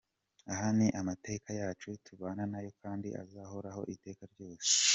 [0.53, 4.69] Aya ni amateka yacu, tubana nayo kandi azahoraho iteka ryose.